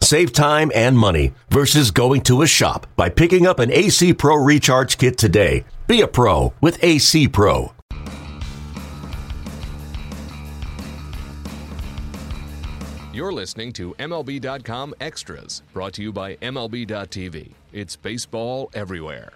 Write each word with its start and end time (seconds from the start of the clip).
Save 0.00 0.32
time 0.32 0.70
and 0.74 0.96
money 0.96 1.34
versus 1.50 1.90
going 1.90 2.20
to 2.22 2.42
a 2.42 2.46
shop 2.46 2.86
by 2.96 3.08
picking 3.08 3.46
up 3.46 3.58
an 3.58 3.72
AC 3.72 4.14
Pro 4.14 4.36
Recharge 4.36 4.98
Kit 4.98 5.18
today. 5.18 5.64
Be 5.86 6.00
a 6.00 6.08
pro 6.08 6.52
with 6.60 6.82
AC 6.82 7.28
Pro. 7.28 7.72
You're 13.12 13.32
listening 13.32 13.72
to 13.72 13.94
MLB.com 13.94 14.94
Extras, 15.00 15.62
brought 15.72 15.94
to 15.94 16.02
you 16.02 16.12
by 16.12 16.36
MLB.tv. 16.36 17.52
It's 17.72 17.96
baseball 17.96 18.70
everywhere. 18.74 19.32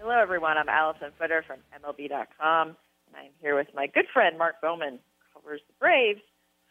Hello, 0.00 0.10
everyone. 0.20 0.58
I'm 0.58 0.66
Alyson 0.68 1.12
Footer 1.16 1.44
from 1.46 1.58
MLB.com, 1.84 2.68
and 2.68 2.76
I'm 3.16 3.30
here 3.40 3.54
with 3.54 3.68
my 3.76 3.86
good 3.86 4.06
friend 4.12 4.36
Mark 4.36 4.60
Bowman, 4.60 4.98
who 5.32 5.40
covers 5.40 5.60
the 5.68 5.74
Braves 5.78 6.20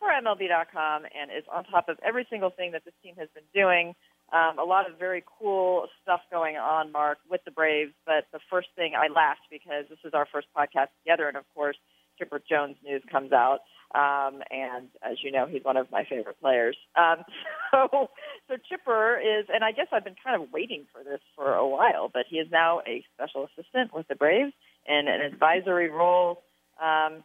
for 0.06 0.14
MLB.com 0.14 1.04
and 1.04 1.32
is 1.36 1.44
on 1.52 1.64
top 1.66 1.90
of 1.90 1.98
every 2.06 2.28
single 2.30 2.52
thing 2.52 2.72
that 2.74 2.86
this 2.86 2.94
team 3.02 3.16
has 3.18 3.28
been 3.34 3.50
doing. 3.54 3.96
Um, 4.32 4.60
a 4.60 4.64
lot 4.64 4.90
of 4.90 5.00
very 5.00 5.24
cool 5.40 5.88
stuff 6.04 6.22
going 6.32 6.58
on, 6.58 6.92
Mark, 6.92 7.18
with 7.30 7.42
the 7.46 7.52
Braves. 7.52 7.94
But 8.06 8.26
the 8.32 8.40
first 8.50 8.70
thing 8.76 8.94
I 8.94 9.12
laughed 9.12 9.50
because 9.50 9.86
this 9.90 9.98
is 10.06 10.14
our 10.14 10.28
first 10.32 10.48
podcast 10.56 10.94
together, 11.04 11.28
and 11.28 11.38
of 11.38 11.44
course, 11.56 11.78
Chipper 12.20 12.40
Jones 12.48 12.76
news 12.84 13.02
comes 13.12 13.32
out. 13.32 13.60
Um, 13.94 14.42
and 14.52 14.90
as 15.02 15.18
you 15.24 15.32
know, 15.32 15.48
he's 15.48 15.64
one 15.64 15.78
of 15.78 15.90
my 15.92 16.06
favorite 16.06 16.40
players. 16.40 16.78
Um, 16.96 17.24
so, 17.72 18.10
so 18.48 18.56
Chipper 18.70 19.18
is, 19.18 19.48
and 19.54 19.64
I 19.64 19.72
guess 19.72 19.88
I've 19.92 20.04
been 20.04 20.16
kind 20.24 20.42
of 20.42 20.52
waiting 20.52 20.86
for 20.92 21.04
this 21.04 21.22
for 21.36 21.54
a 21.54 21.68
while, 21.68 22.10
but 22.14 22.26
he 22.30 22.38
is 22.38 22.48
now 22.52 22.82
a 22.86 23.04
special 23.14 23.48
assistant 23.50 23.94
with 23.94 24.08
the 24.08 24.16
Braves 24.16 24.54
in 24.88 25.08
an 25.08 25.22
advisory 25.22 25.90
role. 25.90 26.44
Um, 26.82 27.24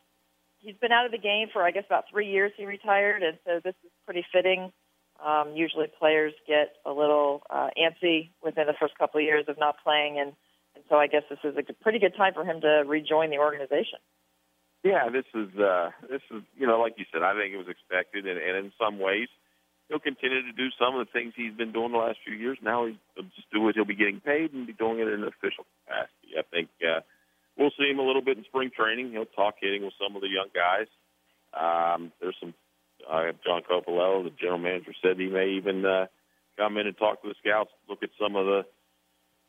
he's 0.61 0.77
been 0.77 0.93
out 0.93 1.07
of 1.07 1.13
the 1.13 1.19
game 1.19 1.49
for 1.53 1.63
I 1.63 1.71
guess 1.71 1.85
about 1.87 2.05
three 2.11 2.31
years. 2.31 2.53
He 2.57 2.65
retired, 2.65 3.23
and 3.23 3.39
so 3.45 3.61
this 3.63 3.75
is 3.85 3.91
pretty 4.05 4.25
fitting. 4.33 4.73
Um, 5.25 5.53
usually, 5.55 5.87
players 5.99 6.33
get 6.47 6.77
a 6.87 6.93
little 6.93 7.43
uh, 7.51 7.69
antsy 7.77 8.31
within 8.43 8.67
the 8.67 8.75
first 8.81 8.97
couple 8.99 9.21
of 9.21 9.25
years 9.25 9.45
of 9.49 9.59
not 9.59 9.77
playing, 9.83 10.19
and 10.19 10.33
and 10.75 10.85
so 10.89 10.97
I 10.97 11.07
guess 11.09 11.23
this 11.29 11.39
is 11.45 11.57
a 11.57 11.73
pretty 11.83 11.99
good 11.99 12.17
time 12.17 12.33
for 12.35 12.45
him 12.45 12.61
to 12.61 12.85
rejoin 12.87 13.31
the 13.31 13.39
organization. 13.39 13.99
Yeah, 14.85 15.11
this 15.11 15.27
is 15.35 15.59
uh, 15.59 15.91
this 16.09 16.23
is 16.31 16.43
you 16.57 16.67
know 16.67 16.81
like 16.81 16.95
you 16.97 17.05
said, 17.13 17.23
I 17.23 17.35
think 17.35 17.53
it 17.53 17.59
was 17.59 17.69
expected, 17.69 18.27
and, 18.27 18.39
and 18.39 18.67
in 18.67 18.73
some 18.81 18.99
ways, 18.99 19.29
he'll 19.89 20.01
continue 20.01 20.43
to 20.43 20.53
do 20.53 20.69
some 20.79 20.97
of 20.97 21.07
the 21.07 21.13
things 21.13 21.35
he's 21.37 21.55
been 21.55 21.73
doing 21.73 21.93
the 21.93 21.99
last 21.99 22.19
few 22.25 22.35
years. 22.35 22.59
Now 22.63 22.87
he'll 22.87 23.29
just 23.37 23.51
do 23.53 23.69
it. 23.69 23.75
He'll 23.75 23.85
be 23.85 23.97
getting 23.97 24.21
paid 24.21 24.53
and 24.53 24.67
be 24.67 24.73
doing 24.73 25.01
it 25.01 25.09
in 25.09 25.23
an 25.23 25.29
official 25.29 25.65
capacity. 25.85 26.39
I 26.39 26.43
think. 26.51 26.69
Uh, 26.81 27.01
we'll 27.57 27.73
see 27.79 27.91
him 27.91 27.99
a 27.99 28.07
little 28.07 28.23
bit 28.23 28.39
in 28.39 28.45
spring 28.45 28.71
training. 28.75 29.13
He'll 29.13 29.27
talk 29.27 29.57
hitting 29.61 29.85
with 29.85 29.95
some 30.03 30.17
of 30.17 30.23
the 30.23 30.29
young 30.29 30.49
guys. 30.55 30.89
Um, 31.53 32.13
there's 32.21 32.37
some. 32.41 32.55
Uh, 33.11 33.33
John 33.47 33.63
Coppolella, 33.63 34.25
the 34.25 34.31
general 34.39 34.59
manager, 34.59 34.93
said 35.03 35.19
he 35.19 35.27
may 35.27 35.53
even 35.57 35.87
uh, 35.87 36.07
come 36.59 36.77
in 36.77 36.87
and 36.87 36.97
talk 36.99 37.23
to 37.23 37.29
the 37.29 37.35
scouts, 37.41 37.71
look 37.89 38.03
at 38.03 38.11
some 38.21 38.37
of 38.37 38.45
the 38.45 38.63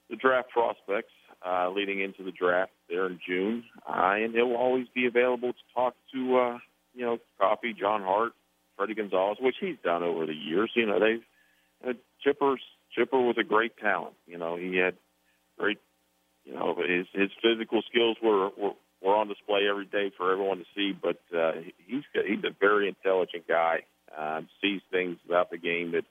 the 0.10 0.16
draft 0.18 0.50
prospects 0.50 1.14
uh, 1.46 1.70
leading 1.70 2.02
into 2.02 2.24
the 2.24 2.32
draft 2.32 2.72
there 2.90 3.08
in 3.08 3.20
June, 3.26 3.64
uh, 3.88 4.14
and 4.16 4.36
he'll 4.36 4.56
always 4.56 4.88
be 4.94 5.06
available 5.06 5.54
to 5.54 5.60
talk 5.74 5.96
to 6.14 6.38
uh, 6.38 6.58
you 6.94 7.06
know 7.06 7.18
Coffee, 7.40 7.74
John 7.74 8.02
Hart, 8.02 8.34
Fredi 8.80 8.96
Gonzalez, 8.96 9.38
which 9.40 9.56
he's 9.60 9.78
done 9.84 10.04
over 10.04 10.26
the 10.26 10.36
years. 10.36 10.72
You 10.76 10.86
know 10.86 11.00
they've 11.00 11.24
uh, 11.88 11.94
Chipper's 12.24 12.62
Chipper 12.96 13.20
was 13.20 13.38
a 13.40 13.44
great 13.44 13.78
talent. 13.78 14.16
You 14.28 14.38
know 14.38 14.56
he 14.56 14.78
had 14.78 14.96
great 15.58 15.80
you 16.46 16.54
know, 16.54 16.76
his 16.78 17.08
his 17.14 17.30
physical 17.42 17.82
skills 17.90 18.18
were 18.22 18.50
were, 18.58 18.74
were 19.02 19.16
on 19.16 19.28
display 19.28 19.68
every 19.70 19.86
day 19.86 20.12
for 20.18 20.32
everyone 20.32 20.58
to 20.60 20.66
see. 20.76 20.92
But 20.92 21.22
uh, 21.36 21.54
he's 21.86 22.04
he's 22.14 22.44
a 22.44 22.56
very 22.60 22.88
intelligent 22.88 23.48
guy. 23.48 23.84
Uh, 24.18 24.42
sees 24.62 24.82
things 24.92 25.18
about 25.26 25.52
the 25.52 25.58
game 25.58 25.92
that 25.94 26.06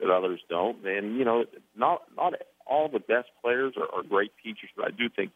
that 0.00 0.10
others 0.10 0.40
don't. 0.48 0.84
And 0.86 1.16
you 1.16 1.24
know, 1.24 1.44
not 1.76 2.02
not 2.16 2.34
all 2.66 2.88
the 2.88 2.98
best 2.98 3.28
players 3.42 3.74
are, 3.76 4.00
are 4.00 4.02
great 4.02 4.32
teachers, 4.42 4.70
but 4.76 4.86
I 4.86 4.90
do 4.90 5.08
think 5.08 5.32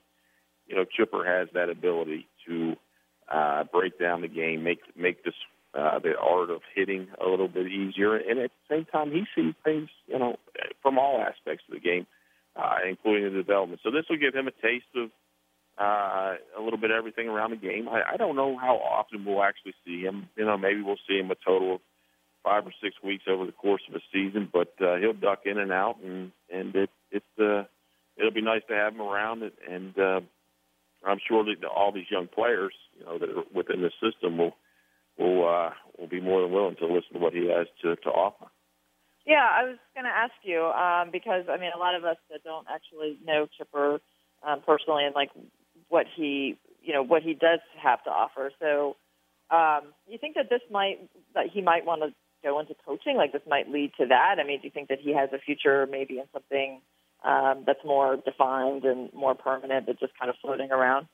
you 0.66 0.76
know 0.76 0.84
Chipper 0.84 1.24
has 1.24 1.48
that 1.54 1.70
ability 1.70 2.26
to 2.46 2.76
uh, 3.30 3.64
break 3.64 3.98
down 3.98 4.22
the 4.22 4.28
game, 4.28 4.64
make 4.64 4.80
make 4.96 5.22
this 5.24 5.34
uh, 5.74 5.98
the 5.98 6.14
art 6.18 6.50
of 6.50 6.62
hitting 6.74 7.08
a 7.24 7.28
little 7.28 7.48
bit 7.48 7.66
easier, 7.66 8.16
and 8.16 8.40
at 8.40 8.50
the 8.50 8.74
same 8.74 8.84
time, 8.86 9.12
he 9.12 9.24
sees 9.34 9.54
things 9.62 9.88
you 10.06 10.18
know 10.18 10.36
from 10.82 10.98
all 10.98 11.20
aspects 11.20 11.64
of 11.68 11.74
the 11.74 11.80
game 11.80 12.06
including 12.88 13.24
the 13.32 13.42
development. 13.42 13.80
So 13.82 13.90
this 13.90 14.04
will 14.08 14.18
give 14.18 14.34
him 14.34 14.48
a 14.48 14.52
taste 14.62 14.90
of 14.96 15.10
uh, 15.80 16.34
a 16.58 16.62
little 16.62 16.78
bit 16.78 16.90
of 16.90 16.96
everything 16.96 17.28
around 17.28 17.50
the 17.50 17.56
game. 17.56 17.88
I, 17.88 18.14
I 18.14 18.16
don't 18.16 18.36
know 18.36 18.58
how 18.58 18.76
often 18.76 19.24
we'll 19.24 19.42
actually 19.42 19.74
see 19.86 20.02
him. 20.02 20.28
You 20.36 20.44
know, 20.44 20.58
maybe 20.58 20.82
we'll 20.82 21.00
see 21.08 21.18
him 21.18 21.30
a 21.30 21.36
total 21.36 21.76
of 21.76 21.80
five 22.44 22.66
or 22.66 22.72
six 22.82 22.96
weeks 23.02 23.24
over 23.28 23.46
the 23.46 23.52
course 23.52 23.82
of 23.88 23.94
a 23.94 24.00
season, 24.12 24.48
but 24.52 24.74
uh, 24.80 24.96
he'll 24.96 25.12
duck 25.12 25.40
in 25.44 25.58
and 25.58 25.72
out, 25.72 25.96
and 26.04 26.32
and 26.52 26.74
it 26.74 26.90
it 27.10 27.22
uh, 27.38 27.64
it'll 28.16 28.32
be 28.32 28.42
nice 28.42 28.62
to 28.68 28.74
have 28.74 28.94
him 28.94 29.00
around. 29.00 29.42
It, 29.42 29.54
and 29.68 29.98
uh, 29.98 30.20
I'm 31.04 31.20
sure 31.26 31.44
that 31.44 31.64
all 31.64 31.92
these 31.92 32.10
young 32.10 32.28
players, 32.28 32.74
you 32.98 33.04
know, 33.04 33.18
that 33.18 33.28
are 33.28 33.44
within 33.54 33.82
the 33.82 33.90
system 34.02 34.38
will 34.38 34.56
will 35.18 35.48
uh, 35.48 35.70
will 35.98 36.08
be 36.08 36.20
more 36.20 36.42
than 36.42 36.52
willing 36.52 36.76
to 36.76 36.86
listen 36.86 37.14
to 37.14 37.18
what 37.18 37.32
he 37.32 37.48
has 37.48 37.66
to 37.82 37.96
to 37.96 38.10
offer. 38.10 38.46
Yeah, 39.26 39.46
I 39.46 39.64
was 39.64 39.76
going 39.94 40.04
to 40.04 40.10
ask 40.10 40.32
you 40.42 40.64
um, 40.64 41.10
because 41.12 41.44
I 41.50 41.58
mean, 41.58 41.70
a 41.74 41.78
lot 41.78 41.94
of 41.94 42.04
us 42.04 42.16
that 42.30 42.42
don't 42.42 42.66
actually 42.68 43.18
know 43.24 43.46
Chipper 43.58 44.00
um, 44.46 44.62
personally 44.66 45.04
and 45.04 45.14
like 45.14 45.30
what 45.88 46.06
he, 46.16 46.56
you 46.82 46.94
know, 46.94 47.02
what 47.02 47.22
he 47.22 47.34
does 47.34 47.60
have 47.82 48.02
to 48.04 48.10
offer. 48.10 48.50
So, 48.58 48.96
um, 49.50 49.92
you 50.08 50.16
think 50.18 50.36
that 50.36 50.48
this 50.48 50.62
might 50.70 50.98
that 51.34 51.46
he 51.52 51.60
might 51.60 51.84
want 51.84 52.02
to 52.02 52.14
go 52.42 52.58
into 52.60 52.74
coaching? 52.86 53.16
Like 53.16 53.32
this 53.32 53.42
might 53.46 53.68
lead 53.68 53.92
to 54.00 54.06
that? 54.06 54.36
I 54.40 54.46
mean, 54.46 54.60
do 54.60 54.66
you 54.66 54.70
think 54.70 54.88
that 54.88 54.98
he 55.00 55.14
has 55.14 55.30
a 55.32 55.38
future 55.38 55.86
maybe 55.90 56.18
in 56.18 56.24
something 56.32 56.80
um, 57.24 57.64
that's 57.66 57.84
more 57.84 58.16
defined 58.16 58.84
and 58.84 59.12
more 59.12 59.34
permanent 59.34 59.86
than 59.86 59.96
just 60.00 60.12
kind 60.18 60.30
of 60.30 60.36
floating 60.40 60.70
around? 60.70 61.06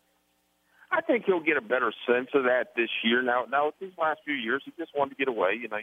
I 0.91 1.01
think 1.01 1.25
he'll 1.27 1.41
get 1.41 1.57
a 1.57 1.61
better 1.61 1.93
sense 2.07 2.29
of 2.35 2.45
that 2.45 2.69
this 2.77 2.91
year. 3.03 3.21
Now, 3.23 3.45
now 3.51 3.73
these 3.81 3.93
last 3.99 4.21
few 4.25 4.35
years, 4.35 4.63
he 4.65 4.73
just 4.79 4.93
wanted 4.97 5.11
to 5.11 5.17
get 5.17 5.29
away. 5.29 5.59
You 5.61 5.69
know, 5.69 5.79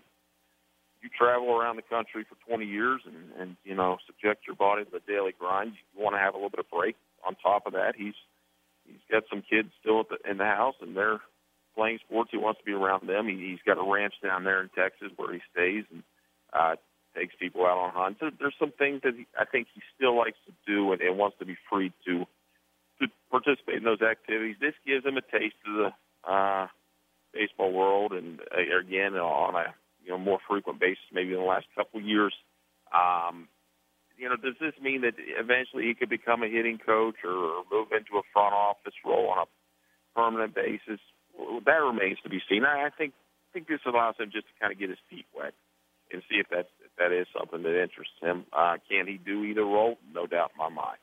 you 1.03 1.09
travel 1.09 1.52
around 1.52 1.75
the 1.75 1.84
country 1.84 2.25
for 2.28 2.36
20 2.47 2.66
years 2.66 3.02
and, 3.06 3.16
and 3.40 3.58
you 3.64 3.75
know 3.75 3.97
subject 4.08 4.47
your 4.47 4.56
body 4.56 4.86
to 4.86 4.91
the 4.91 5.02
daily 5.06 5.34
grind, 5.38 5.74
you 5.75 6.03
want 6.03 6.16
to 6.16 6.19
have 6.19 6.34
a 6.34 6.38
little 6.38 6.50
bit 6.50 6.62
of 6.62 6.69
break. 6.72 6.96
On 7.28 7.36
top 7.36 7.68
of 7.68 7.74
that, 7.74 7.94
he's 7.97 8.16
he's 8.86 9.03
got 9.12 9.24
some 9.30 9.44
kids 9.47 9.69
still 9.81 10.02
at 10.02 10.09
the, 10.09 10.30
in 10.30 10.38
the 10.38 10.46
house, 10.46 10.75
and 10.81 10.96
they're 10.96 11.19
playing 11.75 12.00
sports. 12.06 12.30
He 12.31 12.38
wants 12.38 12.59
to 12.59 12.66
be 12.66 12.74
around 12.74 13.08
them. 13.08 13.28
He, 13.28 13.36
he's 13.36 13.64
got 13.66 13.78
a 13.78 13.91
ranch 13.91 14.14
down 14.24 14.44
there 14.44 14.62
in 14.62 14.69
Texas 14.69 15.09
where 15.16 15.34
he 15.34 15.41
stays 15.52 15.84
and 15.91 16.03
uh, 16.53 16.75
takes 17.16 17.35
people 17.40 17.66
out 17.66 17.78
on 17.78 17.91
hunts. 17.91 18.20
So 18.20 18.30
there's 18.40 18.56
some 18.59 18.72
things 18.72 19.02
that 19.03 19.16
he, 19.16 19.28
I 19.38 19.46
think 19.46 19.68
he 19.74 19.81
still 19.96 20.18
likes 20.18 20.38
to 20.47 20.53
do 20.66 20.91
and, 20.91 21.02
and 21.02 21.18
wants 21.18 21.38
to 21.40 21.46
be 21.46 21.58
free 21.70 21.91
to 22.08 22.25
to 23.02 23.08
participate 23.31 23.78
in 23.78 23.84
those 23.84 24.02
activities. 24.02 24.56
This 24.62 24.75
gives 24.85 25.06
him 25.06 25.18
a 25.18 25.22
taste 25.22 25.56
of 25.68 25.74
the 25.74 26.31
uh, 26.31 26.68
baseball 27.34 27.74
world, 27.74 28.14
and 28.14 28.40
uh, 28.40 28.80
again 28.80 29.16
on 29.16 29.56
a 29.56 29.74
you 30.03 30.12
know 30.12 30.18
more 30.18 30.40
frequent 30.47 30.80
basis, 30.80 31.03
maybe 31.12 31.34
in 31.34 31.40
the 31.40 31.46
last 31.46 31.66
couple 31.75 32.02
years. 32.02 32.34
Um, 32.94 33.47
you 34.18 34.30
know, 34.30 34.36
does 34.36 34.56
this 34.59 34.74
mean 34.81 35.02
that 35.02 35.16
eventually 35.18 35.86
he 35.86 35.96
could 35.96 36.09
become 36.09 36.44
a 36.44 36.47
hitting 36.47 36.78
coach 36.78 37.16
or 37.25 37.64
move 37.72 37.88
into 37.91 38.18
a 38.18 38.25
front 38.31 38.53
office 38.53 38.94
role 39.06 39.30
on 39.30 39.47
a 39.47 39.50
permanent 40.16 40.53
basis? 40.53 41.00
That 41.66 41.82
remains 41.82 42.20
to 42.23 42.29
be 42.29 42.41
seen. 42.50 42.64
I 42.64 42.90
think 42.96 43.14
I 43.50 43.53
think 43.53 43.67
this 43.67 43.82
allows 43.85 44.16
him 44.20 44.29
just 44.32 44.47
to 44.47 44.53
kind 44.59 44.72
of 44.72 44.79
get 44.79 44.90
his 44.90 45.00
feet 45.09 45.26
wet 45.35 45.53
and 46.11 46.22
see 46.29 46.38
if 46.38 46.49
that 46.49 46.70
if 46.85 46.94
that 46.97 47.11
is 47.11 47.28
something 47.38 47.64
that 47.64 47.82
interests 47.82 48.17
him. 48.22 48.46
Uh, 48.53 48.78
can 48.90 49.08
he 49.08 49.17
do 49.17 49.44
either 49.44 49.66
role? 49.66 49.97
No 50.14 50.28
doubt 50.28 50.52
in 50.53 50.59
my 50.61 50.70
mind. 50.70 51.02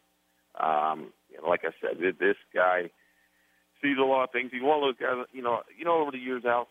Um, 0.55 1.13
you 1.31 1.41
know, 1.41 1.49
like 1.49 1.63
I 1.65 1.75
said, 1.81 1.99
this 1.99 2.37
guy 2.55 2.91
sees 3.83 3.99
a 3.99 4.07
lot 4.07 4.25
of 4.25 4.31
things. 4.31 4.51
He's 4.53 4.63
one 4.63 4.83
of 4.83 4.87
those 4.87 5.01
guys. 5.01 5.27
You 5.33 5.43
know, 5.43 5.63
you 5.77 5.85
know, 5.85 5.99
over 6.01 6.11
the 6.11 6.19
years, 6.19 6.45
out 6.45 6.69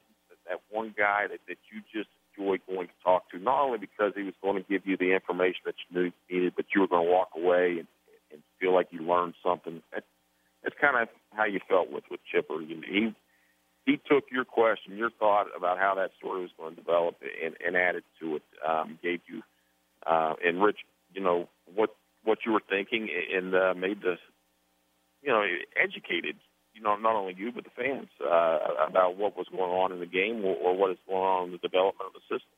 that 0.48 0.62
one 0.70 0.94
guy 0.98 1.28
that 1.30 1.40
that 1.48 1.58
you 1.72 1.82
just 1.94 2.10
enjoyed 2.40 2.62
going 2.68 2.88
to 2.88 2.94
talk 3.04 3.30
to, 3.32 3.40
not 3.40 3.62
only 3.62 3.78
because 3.78 4.14
he 4.16 4.24
was 4.24 4.34
going 4.42 4.56
to 4.56 4.70
give 4.70 4.86
you 4.86 4.98
the 4.98 5.14
information 5.14 5.62
that 5.66 5.76
you 5.90 5.96
knew 5.96 6.12
you 6.30 6.38
needed, 6.38 6.54
but 6.56 6.66
you 6.74 6.82
were 6.82 6.88
going 6.88 7.06
to 7.06 7.12
walk 7.12 7.30
away 7.36 7.78
and, 7.80 7.88
and 8.32 8.42
feel 8.60 8.74
like 8.74 8.88
you 8.92 9.02
learned 9.02 9.34
something. 9.44 9.82
That, 9.94 10.04
that's 10.64 10.76
kind 10.80 10.98
of 11.02 11.08
how 11.34 11.46
you 11.46 11.60
felt 11.68 11.92
with 11.92 12.04
with 12.10 12.20
Chipper. 12.32 12.62
You, 12.62 12.82
he 12.88 13.16
he 13.86 14.00
took 14.10 14.26
your 14.32 14.46
question, 14.46 14.98
your 14.98 15.10
thought 15.10 15.48
about 15.56 15.78
how 15.78 15.96
that 15.96 16.12
story 16.18 16.42
was 16.42 16.52
going 16.58 16.76
to 16.76 16.82
develop, 16.82 17.16
and, 17.44 17.56
and 17.66 17.76
added 17.76 18.04
to 18.20 18.36
it. 18.38 18.44
Um, 18.68 19.00
gave 19.02 19.22
you 19.28 19.42
uh, 20.06 20.34
enriched, 20.48 20.84
you 21.14 21.22
know, 21.22 21.48
what 21.74 21.96
what 22.24 22.40
you 22.46 22.52
were 22.52 22.62
thinking, 22.70 23.10
and 23.34 23.56
uh, 23.56 23.74
made 23.76 24.02
the, 24.02 24.18
you 25.24 25.30
know, 25.30 25.44
educated 25.82 26.36
you 26.80 26.84
know 26.84 26.96
not 26.96 27.16
only 27.16 27.36
you 27.38 27.52
but 27.52 27.66
the 27.66 27.76
fans 27.76 28.08
uh, 28.24 28.88
about 28.88 29.18
what 29.18 29.36
was 29.36 29.48
going 29.52 29.72
on 29.72 29.92
in 29.92 30.00
the 30.00 30.06
game 30.06 30.44
or, 30.46 30.56
or 30.56 30.78
what 30.78 30.92
is 30.92 30.98
going 31.08 31.22
on 31.22 31.46
in 31.48 31.52
the 31.52 31.58
development 31.58 32.08
of 32.08 32.14
the 32.14 32.24
system. 32.24 32.56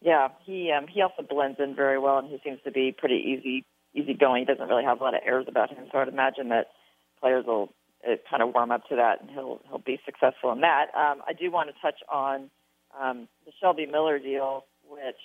Yeah, 0.00 0.28
he 0.44 0.72
um, 0.72 0.86
he 0.88 1.02
also 1.02 1.22
blends 1.22 1.60
in 1.60 1.76
very 1.76 1.98
well, 1.98 2.18
and 2.18 2.28
he 2.28 2.38
seems 2.42 2.58
to 2.64 2.72
be 2.72 2.94
pretty 2.96 3.20
easy 3.20 3.64
easy 3.94 4.14
going. 4.14 4.42
He 4.42 4.46
doesn't 4.46 4.68
really 4.68 4.84
have 4.84 5.00
a 5.00 5.04
lot 5.04 5.14
of 5.14 5.20
airs 5.24 5.46
about 5.46 5.70
him, 5.70 5.84
so 5.92 5.98
I'd 5.98 6.08
imagine 6.08 6.48
that 6.48 6.72
players 7.20 7.44
will 7.46 7.72
uh, 8.06 8.16
kind 8.28 8.42
of 8.42 8.52
warm 8.54 8.70
up 8.70 8.88
to 8.88 8.96
that, 8.96 9.20
and 9.20 9.30
he'll 9.30 9.60
he'll 9.68 9.84
be 9.84 10.00
successful 10.04 10.52
in 10.52 10.60
that. 10.60 10.86
Um, 10.96 11.22
I 11.28 11.32
do 11.32 11.50
want 11.50 11.68
to 11.68 11.76
touch 11.82 12.00
on 12.12 12.50
um, 12.98 13.28
the 13.44 13.52
Shelby 13.60 13.86
Miller 13.86 14.18
deal, 14.18 14.64
which 14.88 15.20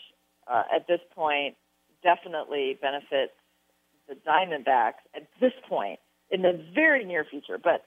uh, 0.47 0.63
at 0.75 0.87
this 0.87 0.99
point 1.15 1.55
definitely 2.03 2.77
benefits 2.81 3.33
the 4.07 4.15
Diamondbacks 4.15 5.03
at 5.15 5.27
this 5.39 5.53
point 5.67 5.99
in 6.31 6.41
the 6.41 6.63
very 6.73 7.05
near 7.05 7.25
future. 7.29 7.57
But 7.61 7.85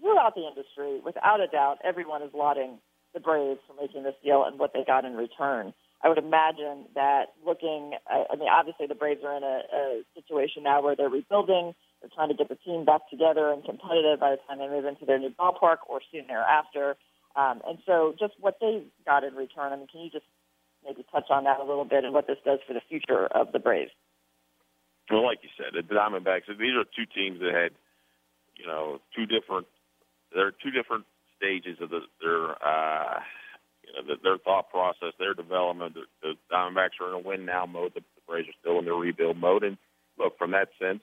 throughout 0.00 0.34
the 0.34 0.46
industry, 0.46 1.00
without 1.04 1.40
a 1.40 1.46
doubt, 1.46 1.78
everyone 1.84 2.22
is 2.22 2.30
lauding 2.34 2.78
the 3.14 3.20
Braves 3.20 3.60
for 3.66 3.74
making 3.80 4.04
this 4.04 4.14
deal 4.22 4.44
and 4.46 4.58
what 4.58 4.72
they 4.72 4.84
got 4.86 5.04
in 5.04 5.14
return. 5.14 5.74
I 6.02 6.08
would 6.08 6.18
imagine 6.18 6.86
that 6.94 7.34
looking, 7.44 7.92
I 8.08 8.34
mean, 8.36 8.48
obviously 8.48 8.86
the 8.86 8.94
Braves 8.94 9.20
are 9.24 9.36
in 9.36 9.42
a, 9.42 9.60
a 9.68 10.02
situation 10.14 10.62
now 10.62 10.80
where 10.82 10.96
they're 10.96 11.10
rebuilding. 11.10 11.74
They're 12.00 12.10
trying 12.14 12.30
to 12.30 12.34
get 12.34 12.48
the 12.48 12.56
team 12.56 12.86
back 12.86 13.10
together 13.10 13.52
and 13.52 13.62
competitive 13.62 14.18
by 14.18 14.30
the 14.30 14.38
time 14.48 14.58
they 14.58 14.68
move 14.68 14.86
into 14.86 15.04
their 15.04 15.18
new 15.18 15.28
ballpark 15.28 15.84
or 15.88 16.00
soon 16.10 16.26
thereafter. 16.26 16.96
Um, 17.36 17.60
and 17.68 17.78
so 17.84 18.14
just 18.18 18.32
what 18.40 18.56
they 18.60 18.84
got 19.04 19.24
in 19.24 19.34
return, 19.34 19.72
I 19.72 19.76
mean, 19.76 19.88
can 19.88 20.00
you 20.00 20.10
just 20.10 20.24
maybe 20.84 21.04
touch 21.12 21.28
on 21.28 21.44
that 21.44 21.60
a 21.60 21.64
little 21.64 21.84
bit 21.84 22.04
and 22.04 22.14
what 22.14 22.26
this 22.26 22.38
does 22.44 22.60
for 22.66 22.72
the 22.72 22.80
future 22.88 23.26
of 23.26 23.52
the 23.52 23.58
Braves? 23.58 23.92
Well, 25.10 25.24
like 25.24 25.40
you 25.42 25.50
said, 25.58 25.74
the 25.74 25.82
Diamondbacks, 25.82 26.48
these 26.48 26.72
are 26.78 26.84
two 26.96 27.04
teams 27.12 27.40
that 27.40 27.52
had, 27.52 27.72
different, 29.40 29.66
they're 30.34 30.52
two 30.52 30.70
different 30.70 31.04
stages 31.36 31.78
of 31.80 31.90
the, 31.90 32.00
their, 32.20 32.50
uh, 32.62 33.20
you 33.84 33.92
know, 33.94 34.02
the, 34.06 34.14
their 34.22 34.38
thought 34.38 34.70
process, 34.70 35.12
their 35.18 35.34
development. 35.34 35.94
The, 35.94 36.04
the 36.22 36.32
Diamondbacks 36.52 37.00
are 37.00 37.08
in 37.08 37.24
a 37.24 37.26
win 37.26 37.44
now 37.46 37.66
mode. 37.66 37.92
The, 37.94 38.00
the 38.00 38.22
Braves 38.28 38.48
are 38.48 38.60
still 38.60 38.78
in 38.78 38.84
their 38.84 38.94
rebuild 38.94 39.36
mode. 39.36 39.64
And 39.64 39.78
look, 40.18 40.38
from 40.38 40.52
that 40.52 40.68
sense, 40.78 41.02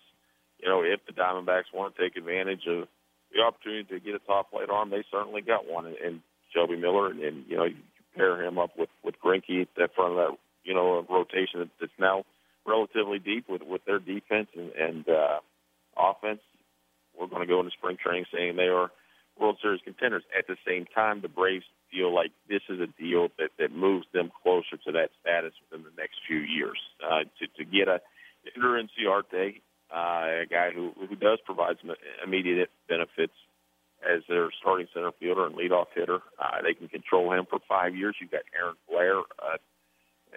you 0.59 0.69
know, 0.69 0.81
if 0.81 1.05
the 1.05 1.13
Diamondbacks 1.13 1.73
want 1.73 1.95
to 1.95 2.01
take 2.01 2.17
advantage 2.17 2.65
of 2.67 2.87
the 3.33 3.41
opportunity 3.41 3.83
to 3.83 3.99
get 3.99 4.15
a 4.15 4.19
top 4.19 4.51
flight 4.51 4.69
arm, 4.69 4.89
they 4.89 5.03
certainly 5.11 5.41
got 5.41 5.67
one. 5.67 5.85
And, 5.85 5.95
and 5.97 6.21
Shelby 6.53 6.77
Miller, 6.77 7.11
and, 7.11 7.19
and 7.19 7.43
you 7.47 7.57
know, 7.57 7.65
you 7.65 7.75
pair 8.15 8.41
him 8.43 8.57
up 8.57 8.71
with 8.77 8.89
with 9.03 9.15
Greinke 9.23 9.61
at 9.61 9.67
the 9.75 9.89
front 9.95 10.11
of 10.11 10.17
that, 10.17 10.37
you 10.63 10.73
know, 10.73 11.05
rotation 11.09 11.69
that's 11.79 11.91
now 11.99 12.23
relatively 12.65 13.19
deep 13.19 13.45
with 13.49 13.61
with 13.61 13.85
their 13.85 13.99
defense 13.99 14.47
and, 14.55 14.71
and 14.71 15.09
uh, 15.09 15.39
offense. 15.97 16.39
We're 17.19 17.27
going 17.27 17.41
to 17.41 17.47
go 17.47 17.59
into 17.59 17.71
spring 17.71 17.97
training 18.01 18.25
saying 18.33 18.55
they 18.55 18.69
are 18.69 18.91
World 19.39 19.57
Series 19.61 19.81
contenders. 19.83 20.23
At 20.37 20.47
the 20.47 20.57
same 20.65 20.85
time, 20.93 21.21
the 21.21 21.29
Braves 21.29 21.65
feel 21.91 22.13
like 22.13 22.31
this 22.49 22.61
is 22.69 22.79
a 22.79 22.87
deal 23.01 23.29
that 23.37 23.51
that 23.59 23.71
moves 23.71 24.07
them 24.13 24.31
closer 24.43 24.77
to 24.85 24.91
that 24.93 25.09
status 25.21 25.53
within 25.61 25.85
the 25.85 25.95
next 25.97 26.17
few 26.27 26.39
years. 26.39 26.79
Uh, 27.03 27.23
to 27.39 27.47
to 27.57 27.63
get 27.65 27.87
a 27.87 28.01
Ender 28.55 28.81
Inciarte, 28.81 29.61
uh, 29.93 30.43
a 30.43 30.45
guy 30.49 30.71
who 30.71 30.91
who 31.07 31.15
does 31.15 31.39
provide 31.45 31.77
some 31.81 31.91
immediate 32.23 32.69
benefits 32.87 33.33
as 34.03 34.21
their 34.29 34.49
starting 34.59 34.87
center 34.93 35.11
fielder 35.19 35.45
and 35.45 35.55
leadoff 35.55 35.87
hitter. 35.95 36.19
Uh, 36.39 36.61
they 36.63 36.73
can 36.73 36.87
control 36.87 37.31
him 37.33 37.45
for 37.49 37.59
five 37.67 37.95
years. 37.95 38.15
You've 38.21 38.31
got 38.31 38.41
Aaron 38.55 38.75
Blair, 38.89 39.19
uh, 39.19 39.57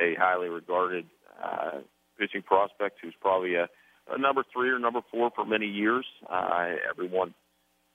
a 0.00 0.14
highly 0.18 0.48
regarded 0.48 1.06
uh, 1.42 1.80
pitching 2.18 2.42
prospect 2.42 2.98
who's 3.02 3.14
probably 3.20 3.54
a, 3.56 3.68
a 4.10 4.18
number 4.18 4.44
three 4.52 4.70
or 4.70 4.78
number 4.78 5.00
four 5.10 5.30
for 5.34 5.44
many 5.44 5.66
years. 5.66 6.06
Uh, 6.28 6.68
everyone 6.88 7.34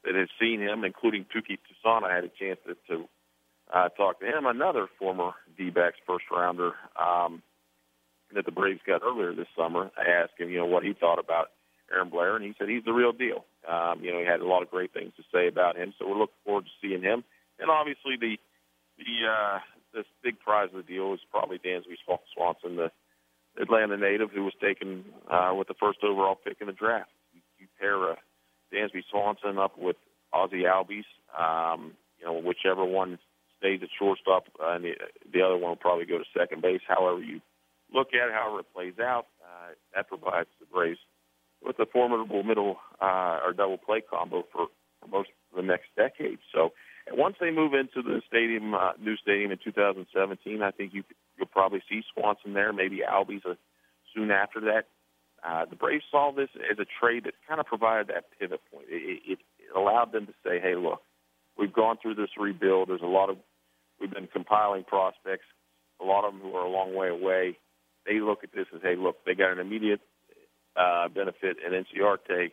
that 0.04 0.16
has 0.16 0.30
seen 0.40 0.62
him, 0.62 0.84
including 0.84 1.26
Touki 1.26 1.58
Toussaint, 1.58 2.04
I 2.04 2.16
had 2.16 2.24
a 2.24 2.30
chance 2.30 2.60
to, 2.68 2.76
to 2.90 3.08
uh, 3.74 3.90
talk 3.90 4.20
to 4.20 4.26
him, 4.26 4.46
another 4.46 4.88
former 5.00 5.32
D-backs 5.58 5.98
first 6.06 6.26
rounder 6.32 6.74
um, 7.00 7.42
that 8.34 8.46
the 8.46 8.52
Braves 8.52 8.82
got 8.86 9.02
earlier 9.04 9.34
this 9.34 9.48
summer. 9.58 9.92
I 9.98 10.10
asked 10.10 10.40
him, 10.40 10.50
you 10.50 10.58
know, 10.58 10.66
what 10.66 10.84
he 10.84 10.94
thought 10.94 11.20
about 11.20 11.52
Aaron 11.92 12.10
Blair, 12.10 12.36
and 12.36 12.46
he 12.46 12.54
said 12.58 12.70
he's 12.70 12.84
the 12.84 12.94
real 12.94 13.12
deal. 13.12 13.46
Um, 13.68 14.04
you 14.04 14.12
know, 14.12 14.20
he 14.20 14.26
had 14.26 14.42
a 14.42 14.48
lot 14.48 14.62
of 14.62 14.70
great 14.70 14.94
things 14.94 15.14
to 15.18 15.24
say 15.34 15.48
about 15.48 15.78
him, 15.78 15.94
so 15.98 16.08
we're 16.08 16.18
looking 16.18 16.42
forward 16.44 16.66
to 16.66 16.72
seeing 16.82 17.02
him. 17.02 17.24
And 17.60 17.70
obviously, 17.70 18.18
the 18.20 18.38
the 18.98 19.28
uh, 19.28 19.60
this 19.94 20.06
big 20.24 20.40
prize 20.40 20.70
of 20.74 20.86
the 20.86 20.94
deal 20.94 21.14
is 21.14 21.20
probably 21.32 21.58
Dansby 21.58 21.98
Swanson, 22.34 22.76
the 22.76 22.92
Atlanta 23.62 23.98
native 23.98 24.32
who 24.32 24.44
was 24.44 24.54
taken 24.62 25.06
uh, 25.30 25.54
with 25.58 25.68
the 25.68 25.74
first 25.80 26.00
overall 26.04 26.36
pick 26.36 26.58
in 26.62 26.68
the 26.68 26.74
draft. 26.74 27.10
You, 27.34 27.42
you 27.60 27.68
pair 27.80 28.12
uh, 28.12 28.16
Dansby 28.74 29.04
Swanson 29.10 29.58
up 29.58 29.78
with 29.78 29.96
Ozzie 30.34 30.64
Albies, 30.64 31.06
um, 31.38 31.94
you 32.20 32.26
know, 32.26 32.34
whichever 32.34 32.84
one 32.84 33.18
stays 33.58 33.80
at 33.82 33.90
shortstop, 33.98 34.46
uh, 34.62 34.74
and 34.74 34.84
the, 34.84 34.92
the 35.32 35.42
other 35.42 35.58
one 35.58 35.70
will 35.72 35.76
probably 35.76 36.06
go 36.06 36.18
to 36.18 36.26
second 36.38 36.62
base. 36.62 36.82
However 36.88 37.22
you 37.22 37.42
look 37.94 38.10
at 38.14 38.28
it, 38.28 38.34
however 38.34 38.60
it 38.60 38.74
plays 38.74 39.00
out, 39.00 39.28
uh, 39.42 39.74
that 39.96 40.08
provides 40.08 40.50
the 40.60 40.66
Braves 40.66 41.00
with 41.64 41.80
a 41.80 41.86
formidable 41.86 42.44
middle 42.44 42.78
uh, 43.02 43.40
or 43.44 43.54
double 43.54 43.78
play 43.78 44.02
combo 44.02 44.44
for, 44.52 44.68
for 45.00 45.08
most 45.08 45.30
of 45.52 45.58
the 45.58 45.64
next 45.64 45.88
decade. 45.96 46.40
So 46.54 46.74
once 47.12 47.36
they 47.40 47.52
move 47.52 47.74
into 47.74 48.02
the 48.02 48.22
stadium, 48.28 48.74
uh, 48.74 48.94
new 49.00 49.16
stadium 49.18 49.52
in 49.52 49.60
2017, 49.64 50.62
I 50.62 50.72
think 50.72 50.94
you 50.94 51.04
you'll 51.38 51.48
probably 51.48 51.82
see 51.90 52.02
Swanson 52.14 52.54
there, 52.54 52.74
maybe 52.74 53.02
Albies 53.08 53.46
uh, 53.46 53.56
soon 54.14 54.32
after 54.32 54.62
that. 54.62 54.86
Uh, 55.44 55.66
the 55.70 55.76
Braves 55.76 56.04
saw 56.10 56.32
this 56.32 56.50
as 56.72 56.80
a 56.80 56.86
trade 57.00 57.26
that 57.26 57.34
kind 57.48 57.60
of 57.60 57.68
provided 57.68 58.08
that 58.08 58.26
pivot 58.40 58.62
point. 58.72 58.88
It, 58.90 59.22
it, 59.26 59.40
it 59.60 59.78
allowed 59.78 60.12
them 60.12 60.26
to 60.26 60.34
say, 60.44 60.60
"Hey, 60.60 60.76
look, 60.76 61.02
we've 61.58 61.74
gone 61.74 61.98
through 62.02 62.16
this 62.16 62.30
rebuild. 62.38 62.90
There's 62.90 63.02
a 63.02 63.06
lot 63.06 63.30
of 63.30 63.38
we've 64.00 64.12
been 64.12 64.28
compiling 64.28 64.84
prospects, 64.84 65.46
a 66.02 66.06
lot 66.06 66.26
of 66.26 66.34
them 66.34 66.42
who 66.42 66.56
are 66.56 66.66
a 66.66 66.70
long 66.70 66.96
way 66.96 67.10
away. 67.10 67.58
They 68.06 68.20
look 68.20 68.44
at 68.44 68.52
this 68.54 68.68
as, 68.74 68.82
hey, 68.82 68.96
look, 68.96 69.26
they 69.26 69.34
got 69.34 69.52
an 69.52 69.60
immediate 69.60 70.02
uh, 70.76 71.08
benefit 71.10 71.58
in 71.66 71.74
Inciarte, 71.74 72.52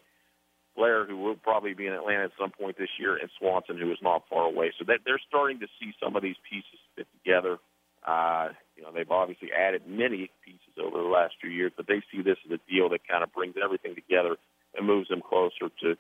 Blair, 0.77 1.07
who 1.07 1.17
will 1.19 1.37
probably 1.37 1.75
be 1.75 1.87
in 1.87 1.93
Atlanta 1.93 2.25
at 2.25 2.33
some 2.41 2.51
point 2.51 2.79
this 2.79 2.89
year, 2.99 3.17
and 3.17 3.29
Swanson, 3.39 3.79
who 3.79 3.91
is 3.91 3.99
not 4.03 4.25
far 4.29 4.45
away. 4.45 4.73
So 4.79 4.85
that 4.89 5.01
they're 5.05 5.21
starting 5.29 5.61
to 5.61 5.67
see 5.81 5.93
some 6.03 6.17
of 6.17 6.23
these 6.23 6.37
pieces 6.49 6.81
fit 6.97 7.07
together. 7.23 7.59
Uh, 8.07 8.49
you 8.77 8.83
know, 8.83 8.91
they've 8.93 9.11
obviously 9.11 9.51
added 9.53 9.83
many 9.87 10.31
pieces 10.45 10.75
over 10.83 10.99
the 10.99 11.09
last 11.09 11.35
few 11.41 11.51
years, 11.51 11.73
but 11.77 11.87
they 11.87 12.03
see 12.11 12.23
this 12.23 12.39
as 12.45 12.59
a 12.59 12.71
deal 12.71 12.89
that 12.89 13.07
kind 13.07 13.23
of 13.23 13.33
brings 13.33 13.55
everything 13.63 13.95
together 13.95 14.37
and 14.75 14.87
moves 14.87 15.09
them 15.09 15.23
closer 15.23 15.69
to 15.83 15.97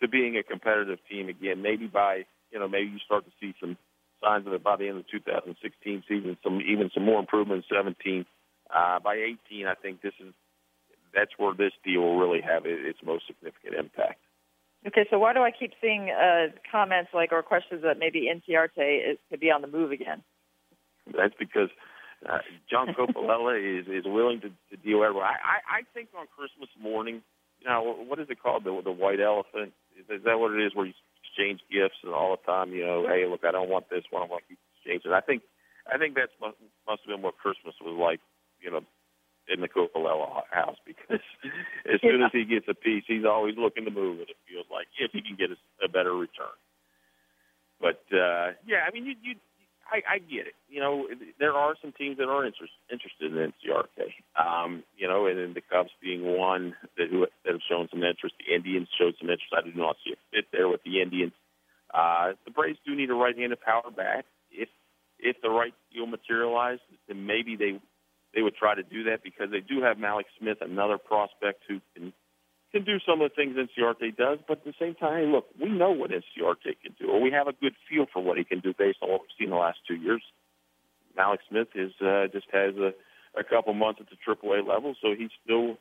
to 0.00 0.08
being 0.08 0.36
a 0.36 0.42
competitive 0.42 0.98
team 1.08 1.28
again. 1.30 1.62
Maybe 1.62 1.86
by 1.86 2.26
you 2.50 2.58
know, 2.58 2.68
maybe 2.68 2.90
you 2.90 2.98
start 3.04 3.24
to 3.24 3.32
see 3.40 3.54
some 3.60 3.76
signs 4.22 4.46
of 4.46 4.52
it 4.52 4.62
by 4.62 4.76
the 4.76 4.88
end 4.88 4.98
of 4.98 5.04
the 5.04 5.18
2016 5.18 6.04
season. 6.08 6.36
Some 6.42 6.60
even 6.60 6.90
some 6.92 7.04
more 7.04 7.20
improvement 7.20 7.64
in 7.70 7.76
17. 7.76 8.26
Uh, 8.68 8.98
by 8.98 9.14
18, 9.48 9.66
I 9.66 9.74
think 9.74 10.02
this 10.02 10.14
is 10.20 10.34
that's 11.14 11.32
where 11.36 11.54
this 11.54 11.72
deal 11.84 12.02
will 12.02 12.18
really 12.18 12.40
have 12.40 12.64
its 12.66 12.98
most 13.04 13.26
significant 13.26 13.74
impact. 13.74 14.20
Okay, 14.86 15.06
so 15.10 15.18
why 15.18 15.32
do 15.32 15.40
I 15.40 15.50
keep 15.50 15.72
seeing 15.80 16.10
uh, 16.10 16.54
comments 16.70 17.10
like 17.12 17.32
or 17.32 17.42
questions 17.42 17.82
that 17.82 17.98
maybe 17.98 18.30
Inciarte 18.30 19.12
is, 19.12 19.18
could 19.30 19.40
be 19.40 19.50
on 19.50 19.62
the 19.62 19.68
move 19.68 19.90
again? 19.90 20.22
That's 21.06 21.34
because 21.38 21.70
uh, 22.28 22.38
John 22.70 22.94
Coppolella 22.94 23.58
is 23.80 23.86
is 23.88 24.04
willing 24.04 24.40
to, 24.42 24.48
to 24.48 24.76
deal 24.76 25.02
everywhere. 25.02 25.26
I, 25.26 25.34
I 25.34 25.78
I 25.78 25.82
think 25.92 26.10
on 26.16 26.26
Christmas 26.36 26.68
morning, 26.80 27.22
you 27.60 27.68
know, 27.68 27.96
what 28.06 28.20
is 28.20 28.28
it 28.30 28.40
called 28.40 28.64
the 28.64 28.80
the 28.84 28.92
white 28.92 29.20
elephant? 29.20 29.72
Is, 29.98 30.04
is 30.08 30.24
that 30.24 30.38
what 30.38 30.52
it 30.52 30.64
is? 30.64 30.74
Where 30.74 30.86
you 30.86 30.94
exchange 31.36 31.60
gifts 31.70 32.00
and 32.02 32.12
all 32.12 32.36
the 32.36 32.42
time, 32.50 32.72
you 32.72 32.84
know, 32.84 33.06
hey, 33.06 33.26
look, 33.28 33.44
I 33.44 33.52
don't 33.52 33.68
want 33.68 33.90
this 33.90 34.04
one, 34.10 34.22
I 34.22 34.26
want 34.26 34.44
to 34.44 34.48
keep 34.48 34.58
exchanging. 34.76 35.12
I 35.12 35.20
think 35.20 35.42
I 35.92 35.98
think 35.98 36.16
that's 36.16 36.32
must, 36.40 36.56
must 36.86 37.02
have 37.06 37.14
been 37.14 37.22
what 37.22 37.38
Christmas 37.38 37.74
was 37.80 37.94
like, 37.94 38.20
you 38.60 38.70
know, 38.70 38.80
in 39.52 39.60
the 39.60 39.68
Coppolella 39.68 40.42
house 40.50 40.76
because 40.84 41.22
as 41.92 42.00
soon 42.00 42.22
as 42.22 42.30
he 42.32 42.44
gets 42.44 42.66
a 42.68 42.74
piece, 42.74 43.04
he's 43.06 43.24
always 43.24 43.54
looking 43.56 43.84
to 43.84 43.90
move 43.90 44.20
it. 44.20 44.30
It 44.30 44.36
feels 44.48 44.66
like 44.70 44.86
if 44.98 45.12
he 45.12 45.22
can 45.22 45.36
get 45.36 45.50
a, 45.50 45.58
a 45.84 45.88
better 45.88 46.14
return. 46.14 46.56
But 47.80 48.02
uh, 48.12 48.56
yeah, 48.66 48.88
I 48.88 48.90
mean, 48.92 49.06
you, 49.06 49.14
you, 49.22 49.34
I, 49.90 50.16
I 50.16 50.18
get 50.18 50.46
it. 50.48 50.56
You 50.68 50.80
know, 50.80 51.06
there 51.38 51.52
are 51.52 51.74
some 51.80 51.92
teams 51.92 52.18
that 52.18 52.28
are 52.28 52.44
interest, 52.44 52.72
interested 52.90 53.30
in 53.30 53.52
Inciarte. 53.52 54.10
Um, 54.34 54.82
you 54.96 55.06
know, 55.06 55.26
and 55.26 55.38
then 55.38 55.54
the 55.54 55.62
Cubs 55.62 55.90
being 56.02 56.24
one 56.36 56.74
that 56.96 57.08
who 57.10 57.26
that 57.44 57.52
have 57.52 57.66
shown 57.68 57.88
some 57.90 58.02
interest. 58.02 58.34
The 58.38 58.54
Indians 58.54 58.88
showed 58.98 59.14
some 59.20 59.30
interest. 59.30 59.54
I 59.56 59.62
do 59.62 59.72
not 59.76 59.96
see 60.04 60.12
a 60.12 60.18
fit 60.34 60.46
there 60.52 60.68
with 60.68 60.82
the 60.84 61.00
Indians. 61.00 61.32
Uh, 61.92 62.32
the 62.44 62.50
Braves 62.50 62.78
do 62.84 62.94
need 62.96 63.10
a 63.10 63.14
right-handed 63.14 63.60
power 63.60 63.90
bat. 63.94 64.24
If 64.50 64.68
if 65.18 65.36
the 65.42 65.50
right 65.50 65.74
deal 65.92 66.06
materialized, 66.06 66.82
then 67.08 67.26
maybe 67.26 67.56
they 67.56 67.80
they 68.36 68.42
would 68.42 68.54
try 68.54 68.74
to 68.74 68.82
do 68.82 69.04
that 69.04 69.24
because 69.24 69.50
they 69.50 69.60
do 69.60 69.82
have 69.82 69.96
Mallex 69.96 70.24
Smith, 70.38 70.58
another 70.60 70.98
prospect 70.98 71.62
who 71.66 71.80
can 71.94 72.12
can 72.70 72.84
do 72.84 72.98
some 73.08 73.22
of 73.22 73.30
the 73.30 73.34
things 73.34 73.56
Inciarte 73.56 74.14
does. 74.14 74.38
But 74.46 74.58
at 74.58 74.64
the 74.64 74.74
same 74.78 74.94
time, 74.94 75.24
hey, 75.24 75.26
look, 75.26 75.46
we 75.58 75.70
know 75.70 75.90
what 75.92 76.10
Inciarte 76.10 76.76
can 76.82 76.94
do, 77.00 77.10
or 77.10 77.20
we 77.20 77.30
have 77.30 77.48
a 77.48 77.52
good 77.52 77.74
feel 77.88 78.04
for 78.12 78.22
what 78.22 78.36
he 78.36 78.44
can 78.44 78.60
do 78.60 78.74
based 78.76 78.98
on 79.00 79.08
what 79.08 79.22
we've 79.22 79.36
seen 79.38 79.50
the 79.50 79.56
last 79.56 79.78
two 79.88 79.94
years. 79.94 80.22
Mallex 81.18 81.38
Smith 81.48 81.68
is 81.74 81.92
uh, 82.02 82.26
just 82.30 82.46
has 82.52 82.74
a, 82.76 82.92
a 83.38 83.42
couple 83.42 83.72
months 83.72 84.00
at 84.02 84.08
the 84.10 84.16
AAA 84.20 84.68
level, 84.68 84.94
so 85.00 85.14
he's 85.16 85.30
still 85.42 85.78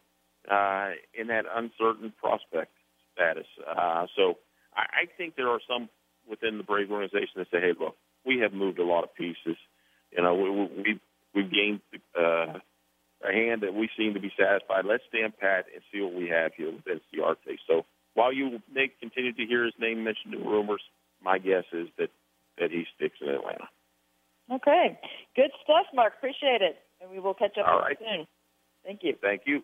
uh, 0.50 0.91
in 1.13 1.27
that 1.27 1.43
uncertain 1.53 2.13
prospect 2.17 2.71
status. 3.13 3.47
Uh, 3.67 4.07
so 4.15 4.38
I, 4.74 5.03
I 5.03 5.05
think 5.17 5.35
there 5.35 5.50
are 5.50 5.59
some 5.67 5.89
within 6.29 6.57
the 6.57 6.63
Brave 6.63 6.89
organization 6.89 7.35
that 7.35 7.47
say, 7.51 7.59
"Hey, 7.59 7.74
look, 7.77 7.97
we 8.25 8.39
have 8.39 8.53
moved 8.53 8.79
a 8.79 8.85
lot 8.85 9.03
of 9.03 9.13
pieces. 9.13 9.57
You 10.12 10.24
know, 10.24 10.33
we, 10.33 10.50
we 10.81 11.00
we've 11.35 11.51
gained 11.51 11.81
uh, 12.17 12.59
a 13.23 13.31
hand 13.31 13.61
that 13.61 13.73
we 13.73 13.89
seem 13.97 14.13
to 14.13 14.19
be 14.19 14.31
satisfied. 14.37 14.85
Let's 14.85 15.03
stand 15.09 15.37
pat 15.37 15.65
and 15.73 15.83
see 15.91 16.01
what 16.01 16.13
we 16.13 16.29
have 16.29 16.53
here 16.55 16.71
with 16.71 16.85
Inciarte." 16.85 17.57
So 17.67 17.85
while 18.13 18.33
you 18.33 18.61
may 18.73 18.89
continue 18.99 19.33
to 19.33 19.45
hear 19.45 19.65
his 19.65 19.73
name 19.79 20.03
mentioned 20.03 20.33
in 20.33 20.45
rumors, 20.45 20.81
my 21.21 21.37
guess 21.37 21.65
is 21.71 21.87
that 21.97 22.09
that 22.57 22.71
he 22.71 22.85
sticks 22.95 23.17
in 23.21 23.29
Atlanta. 23.29 23.67
Okay, 24.51 24.99
good 25.35 25.51
stuff, 25.63 25.87
Mark. 25.93 26.13
Appreciate 26.17 26.61
it, 26.61 26.77
and 27.01 27.11
we 27.11 27.19
will 27.19 27.33
catch 27.33 27.57
up 27.57 27.67
All 27.67 27.79
right. 27.79 27.97
soon. 27.99 28.27
Thank 28.83 29.01
you. 29.03 29.15
Thank 29.21 29.41
you. 29.45 29.63